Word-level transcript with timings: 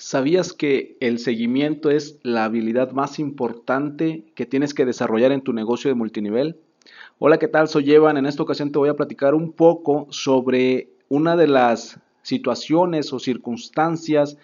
¿Sabías 0.00 0.54
que 0.54 0.96
el 1.00 1.18
seguimiento 1.18 1.90
es 1.90 2.18
la 2.22 2.44
habilidad 2.44 2.92
más 2.92 3.18
importante 3.18 4.24
que 4.34 4.46
tienes 4.46 4.72
que 4.72 4.86
desarrollar 4.86 5.30
en 5.30 5.42
tu 5.42 5.52
negocio 5.52 5.90
de 5.90 5.94
multinivel? 5.94 6.56
Hola, 7.18 7.38
¿qué 7.38 7.48
tal? 7.48 7.68
Soy 7.68 7.92
Evan. 7.92 8.16
En 8.16 8.24
esta 8.24 8.42
ocasión 8.42 8.72
te 8.72 8.78
voy 8.78 8.88
a 8.88 8.96
platicar 8.96 9.34
un 9.34 9.52
poco 9.52 10.06
sobre 10.08 10.88
una 11.10 11.36
de 11.36 11.48
las 11.48 12.00
situaciones 12.22 13.12
o 13.12 13.18
circunstancias 13.18 14.38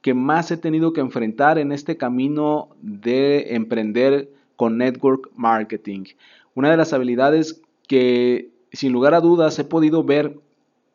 que 0.00 0.14
más 0.14 0.50
he 0.50 0.56
tenido 0.56 0.94
que 0.94 1.02
enfrentar 1.02 1.58
en 1.58 1.72
este 1.72 1.98
camino 1.98 2.70
de 2.80 3.54
emprender 3.54 4.30
con 4.56 4.78
network 4.78 5.28
marketing. 5.36 6.04
Una 6.54 6.70
de 6.70 6.78
las 6.78 6.94
habilidades 6.94 7.60
que 7.86 8.48
sin 8.72 8.94
lugar 8.94 9.12
a 9.12 9.20
dudas 9.20 9.58
he 9.58 9.64
podido 9.64 10.04
ver 10.04 10.38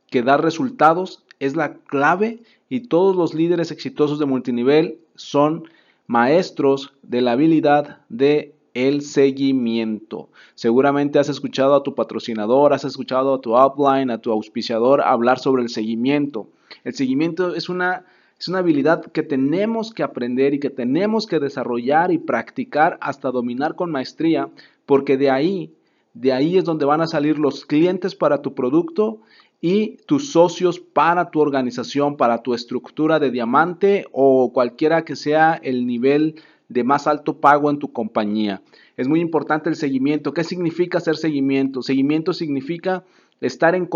que 0.09 0.23
da 0.23 0.37
resultados 0.37 1.23
es 1.39 1.55
la 1.55 1.75
clave 1.75 2.39
y 2.69 2.81
todos 2.81 3.15
los 3.15 3.33
líderes 3.33 3.71
exitosos 3.71 4.19
de 4.19 4.25
multinivel 4.25 4.99
son 5.15 5.63
maestros 6.07 6.93
de 7.03 7.21
la 7.21 7.33
habilidad 7.33 8.01
de 8.09 8.53
el 8.73 9.01
seguimiento. 9.01 10.29
Seguramente 10.53 11.17
has 11.17 11.29
escuchado 11.29 11.73
a 11.73 11.81
tu 11.81 11.95
patrocinador, 11.95 12.73
has 12.73 12.83
escuchado 12.83 13.33
a 13.33 13.41
tu 13.41 13.57
upline, 13.57 14.11
a 14.11 14.19
tu 14.19 14.31
auspiciador 14.31 15.01
hablar 15.01 15.39
sobre 15.39 15.63
el 15.63 15.69
seguimiento. 15.69 16.47
El 16.83 16.93
seguimiento 16.93 17.55
es 17.55 17.69
una, 17.69 18.05
es 18.39 18.47
una 18.47 18.59
habilidad 18.59 19.03
que 19.05 19.23
tenemos 19.23 19.91
que 19.91 20.03
aprender 20.03 20.53
y 20.53 20.59
que 20.59 20.69
tenemos 20.69 21.25
que 21.25 21.39
desarrollar 21.39 22.11
y 22.11 22.19
practicar 22.19 22.99
hasta 23.01 23.31
dominar 23.31 23.75
con 23.75 23.89
maestría, 23.89 24.49
porque 24.85 25.17
de 25.17 25.31
ahí, 25.31 25.73
de 26.13 26.33
ahí 26.33 26.57
es 26.57 26.63
donde 26.63 26.85
van 26.85 27.01
a 27.01 27.07
salir 27.07 27.39
los 27.39 27.65
clientes 27.65 28.13
para 28.13 28.43
tu 28.43 28.53
producto 28.53 29.21
y 29.61 29.97
tus 30.05 30.31
socios 30.31 30.79
para 30.79 31.31
tu 31.31 31.39
organización, 31.39 32.15
para 32.15 32.43
tu 32.43 32.53
estructura 32.53 33.19
de 33.19 33.31
diamante 33.31 34.05
o 34.11 34.51
cualquiera 34.53 35.03
que 35.03 35.15
sea 35.15 35.59
el 35.63 35.87
nivel 35.87 36.35
de 36.69 36.83
más 36.83 37.07
alto 37.07 37.39
pago 37.39 37.69
en 37.69 37.79
tu 37.79 37.91
compañía. 37.91 38.61
Es 38.97 39.07
muy 39.07 39.19
importante 39.19 39.69
el 39.69 39.75
seguimiento. 39.75 40.33
¿Qué 40.33 40.43
significa 40.43 40.97
hacer 40.97 41.17
seguimiento? 41.17 41.81
Seguimiento 41.81 42.33
significa 42.33 43.03
estar 43.41 43.73
en, 43.75 43.89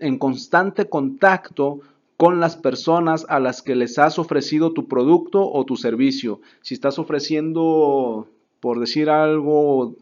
en 0.00 0.18
constante 0.18 0.88
contacto 0.88 1.80
con 2.16 2.40
las 2.40 2.56
personas 2.56 3.24
a 3.28 3.38
las 3.38 3.62
que 3.62 3.76
les 3.76 3.98
has 3.98 4.18
ofrecido 4.18 4.72
tu 4.72 4.88
producto 4.88 5.50
o 5.50 5.64
tu 5.64 5.76
servicio. 5.76 6.40
Si 6.62 6.74
estás 6.74 6.98
ofreciendo, 6.98 8.26
por 8.60 8.80
decir 8.80 9.08
algo, 9.08 9.94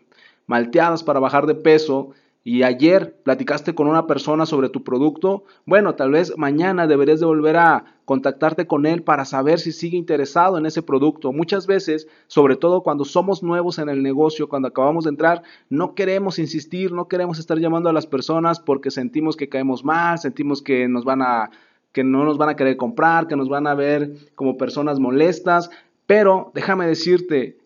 malteadas 0.47 1.03
para 1.05 1.21
bajar 1.21 1.47
de 1.47 1.55
peso, 1.55 2.13
y 2.47 2.63
ayer 2.63 3.17
platicaste 3.25 3.75
con 3.75 3.89
una 3.89 4.07
persona 4.07 4.47
sobre 4.47 4.69
tu 4.69 4.85
producto, 4.85 5.43
bueno, 5.65 5.97
tal 5.97 6.13
vez 6.13 6.33
mañana 6.39 6.87
deberías 6.87 7.19
de 7.19 7.27
volver 7.27 7.57
a 7.57 7.97
contactarte 8.05 8.69
con 8.69 8.87
él 8.87 9.03
para 9.03 9.25
saber 9.25 9.59
si 9.59 9.73
sigue 9.73 9.97
interesado 9.97 10.57
en 10.57 10.65
ese 10.65 10.81
producto. 10.81 11.33
Muchas 11.33 11.67
veces, 11.67 12.07
sobre 12.29 12.55
todo 12.55 12.85
cuando 12.85 13.05
somos 13.05 13.43
nuevos 13.43 13.81
en 13.81 13.89
el 13.89 14.01
negocio, 14.01 14.49
cuando 14.49 14.69
acabamos 14.69 15.03
de 15.03 15.11
entrar, 15.11 15.43
no 15.71 15.97
queremos 15.97 16.39
insistir, 16.39 16.93
no 16.93 17.09
queremos 17.09 17.41
estar 17.41 17.59
llamando 17.59 17.89
a 17.89 17.93
las 17.93 18.07
personas 18.07 18.61
porque 18.61 18.93
sentimos 18.93 19.37
que 19.37 19.49
caemos 19.49 19.85
mal, 19.85 20.21
sentimos 20.21 20.63
que 20.63 20.87
nos 20.87 21.05
van 21.05 21.23
a 21.23 21.51
que 21.91 22.05
no 22.05 22.23
nos 22.23 22.39
van 22.39 22.51
a 22.51 22.55
querer 22.55 22.77
comprar, 22.77 23.27
que 23.27 23.35
nos 23.35 23.49
van 23.49 23.67
a 23.67 23.75
ver 23.75 24.13
como 24.37 24.57
personas 24.57 25.01
molestas, 25.01 25.69
pero 26.07 26.53
déjame 26.55 26.87
decirte, 26.87 27.59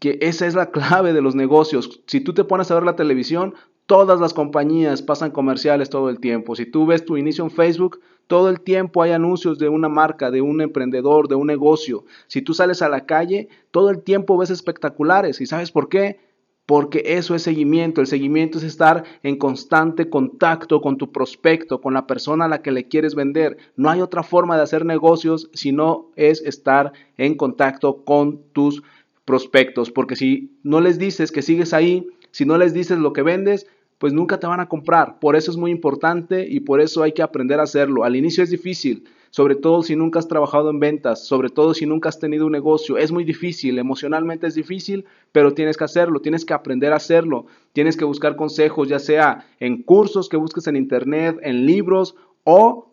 que 0.00 0.18
esa 0.20 0.46
es 0.46 0.54
la 0.54 0.70
clave 0.70 1.12
de 1.12 1.22
los 1.22 1.34
negocios. 1.34 2.02
Si 2.06 2.20
tú 2.20 2.34
te 2.34 2.44
pones 2.44 2.70
a 2.70 2.74
ver 2.74 2.84
la 2.84 2.96
televisión, 2.96 3.54
Todas 3.88 4.20
las 4.20 4.34
compañías 4.34 5.00
pasan 5.00 5.30
comerciales 5.30 5.88
todo 5.88 6.10
el 6.10 6.20
tiempo. 6.20 6.54
Si 6.54 6.66
tú 6.66 6.84
ves 6.84 7.06
tu 7.06 7.16
inicio 7.16 7.42
en 7.42 7.50
Facebook, 7.50 8.00
todo 8.26 8.50
el 8.50 8.60
tiempo 8.60 9.00
hay 9.00 9.12
anuncios 9.12 9.58
de 9.58 9.70
una 9.70 9.88
marca, 9.88 10.30
de 10.30 10.42
un 10.42 10.60
emprendedor, 10.60 11.26
de 11.26 11.36
un 11.36 11.46
negocio. 11.46 12.04
Si 12.26 12.42
tú 12.42 12.52
sales 12.52 12.82
a 12.82 12.90
la 12.90 13.06
calle, 13.06 13.48
todo 13.70 13.88
el 13.88 14.02
tiempo 14.02 14.36
ves 14.36 14.50
espectaculares. 14.50 15.40
¿Y 15.40 15.46
sabes 15.46 15.70
por 15.70 15.88
qué? 15.88 16.20
Porque 16.66 17.02
eso 17.02 17.34
es 17.34 17.40
seguimiento. 17.40 18.02
El 18.02 18.06
seguimiento 18.08 18.58
es 18.58 18.64
estar 18.64 19.04
en 19.22 19.38
constante 19.38 20.10
contacto 20.10 20.82
con 20.82 20.98
tu 20.98 21.10
prospecto, 21.10 21.80
con 21.80 21.94
la 21.94 22.06
persona 22.06 22.44
a 22.44 22.48
la 22.48 22.60
que 22.60 22.72
le 22.72 22.88
quieres 22.88 23.14
vender. 23.14 23.56
No 23.74 23.88
hay 23.88 24.02
otra 24.02 24.22
forma 24.22 24.58
de 24.58 24.64
hacer 24.64 24.84
negocios 24.84 25.48
si 25.54 25.72
no 25.72 26.10
es 26.14 26.42
estar 26.42 26.92
en 27.16 27.36
contacto 27.36 28.04
con 28.04 28.42
tus 28.52 28.82
prospectos. 29.24 29.90
Porque 29.90 30.14
si 30.14 30.58
no 30.62 30.82
les 30.82 30.98
dices 30.98 31.32
que 31.32 31.40
sigues 31.40 31.72
ahí, 31.72 32.06
si 32.32 32.44
no 32.44 32.58
les 32.58 32.74
dices 32.74 32.98
lo 32.98 33.14
que 33.14 33.22
vendes, 33.22 33.66
pues 33.98 34.12
nunca 34.12 34.40
te 34.40 34.46
van 34.46 34.60
a 34.60 34.68
comprar. 34.68 35.18
Por 35.18 35.36
eso 35.36 35.50
es 35.50 35.56
muy 35.56 35.70
importante 35.70 36.46
y 36.48 36.60
por 36.60 36.80
eso 36.80 37.02
hay 37.02 37.12
que 37.12 37.22
aprender 37.22 37.60
a 37.60 37.64
hacerlo. 37.64 38.04
Al 38.04 38.16
inicio 38.16 38.42
es 38.42 38.50
difícil, 38.50 39.04
sobre 39.30 39.56
todo 39.56 39.82
si 39.82 39.96
nunca 39.96 40.18
has 40.18 40.28
trabajado 40.28 40.70
en 40.70 40.80
ventas, 40.80 41.26
sobre 41.26 41.50
todo 41.50 41.74
si 41.74 41.84
nunca 41.84 42.08
has 42.08 42.18
tenido 42.18 42.46
un 42.46 42.52
negocio. 42.52 42.96
Es 42.96 43.12
muy 43.12 43.24
difícil, 43.24 43.78
emocionalmente 43.78 44.46
es 44.46 44.54
difícil, 44.54 45.04
pero 45.32 45.52
tienes 45.52 45.76
que 45.76 45.84
hacerlo, 45.84 46.20
tienes 46.20 46.44
que 46.44 46.54
aprender 46.54 46.92
a 46.92 46.96
hacerlo. 46.96 47.46
Tienes 47.72 47.96
que 47.96 48.04
buscar 48.04 48.36
consejos, 48.36 48.88
ya 48.88 48.98
sea 48.98 49.46
en 49.60 49.82
cursos 49.82 50.28
que 50.28 50.36
busques 50.36 50.66
en 50.66 50.76
internet, 50.76 51.38
en 51.42 51.66
libros 51.66 52.14
o 52.44 52.87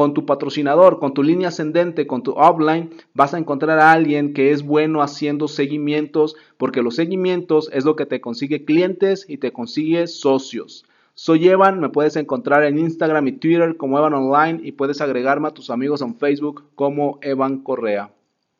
con 0.00 0.14
tu 0.14 0.24
patrocinador, 0.24 0.98
con 0.98 1.12
tu 1.12 1.22
línea 1.22 1.48
ascendente, 1.48 2.06
con 2.06 2.22
tu 2.22 2.32
offline, 2.32 2.88
vas 3.12 3.34
a 3.34 3.38
encontrar 3.38 3.78
a 3.78 3.92
alguien 3.92 4.32
que 4.32 4.50
es 4.50 4.62
bueno 4.62 5.02
haciendo 5.02 5.46
seguimientos, 5.46 6.36
porque 6.56 6.80
los 6.80 6.96
seguimientos 6.96 7.68
es 7.70 7.84
lo 7.84 7.96
que 7.96 8.06
te 8.06 8.22
consigue 8.22 8.64
clientes 8.64 9.26
y 9.28 9.36
te 9.36 9.52
consigue 9.52 10.06
socios. 10.06 10.86
Soy 11.12 11.46
Evan, 11.46 11.80
me 11.80 11.90
puedes 11.90 12.16
encontrar 12.16 12.64
en 12.64 12.78
Instagram 12.78 13.28
y 13.28 13.32
Twitter 13.32 13.76
como 13.76 13.98
Evan 13.98 14.14
Online 14.14 14.60
y 14.62 14.72
puedes 14.72 15.02
agregarme 15.02 15.48
a 15.48 15.52
tus 15.52 15.68
amigos 15.68 16.00
en 16.00 16.14
Facebook 16.14 16.64
como 16.76 17.18
Evan 17.20 17.58
Correa. 17.58 18.10